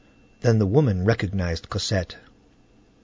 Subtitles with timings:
[0.39, 2.15] Then the woman recognized Cosette.